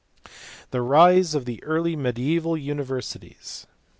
[0.71, 3.67] The rise of the early mediaeval universities*.